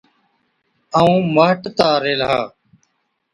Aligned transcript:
ائُون 0.97 1.23
مهٽتا 1.35 1.89
ريهلا۔ 2.03 2.39